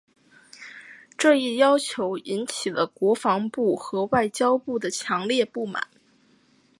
[1.15, 5.89] 这一要求引起了国防部和外交部的强烈不满。